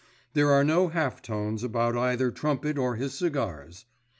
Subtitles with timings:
[0.33, 3.85] There are no half tones about either Trumpet or his cigars.